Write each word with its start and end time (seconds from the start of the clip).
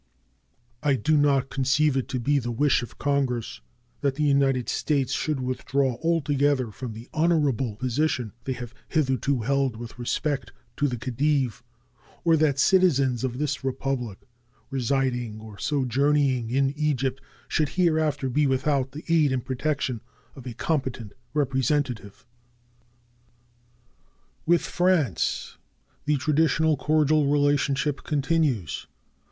I 0.81 0.95
do 0.95 1.15
not 1.15 1.51
conceive 1.51 1.95
it 1.95 2.07
to 2.07 2.19
be 2.19 2.39
the 2.39 2.49
wish 2.49 2.81
of 2.81 2.97
Congress 2.97 3.61
that 3.99 4.15
the 4.15 4.23
United 4.23 4.67
States 4.67 5.13
should 5.13 5.39
withdraw 5.39 5.97
altogether 6.01 6.71
from 6.71 6.93
the 6.93 7.07
honorable 7.13 7.75
position 7.75 8.33
they 8.45 8.53
have 8.53 8.73
hitherto 8.89 9.41
held 9.43 9.75
with 9.75 9.99
respect 9.99 10.53
to 10.77 10.87
the 10.87 10.97
Khedive, 10.97 11.61
or 12.23 12.35
that 12.35 12.57
citizens 12.57 13.23
of 13.23 13.37
this 13.37 13.63
Republic 13.63 14.17
residing 14.71 15.39
or 15.39 15.59
sojourning 15.59 16.49
in 16.49 16.71
Egypt 16.75 17.21
should 17.47 17.69
hereafter 17.69 18.27
be 18.27 18.47
without 18.47 18.93
the 18.93 19.03
aid 19.07 19.31
and 19.31 19.45
protection 19.45 20.01
of 20.35 20.47
a 20.47 20.55
competent 20.55 21.13
representative. 21.35 22.25
With 24.47 24.63
France 24.63 25.57
the 26.05 26.17
traditional 26.17 26.75
cordial 26.75 27.27
relationship 27.27 28.01
continues. 28.01 28.87